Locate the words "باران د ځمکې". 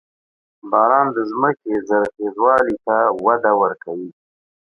0.71-1.71